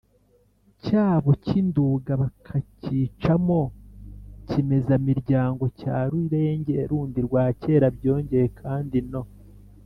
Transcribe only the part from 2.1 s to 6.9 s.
bakacyicamo kimezamiryango cya rurenge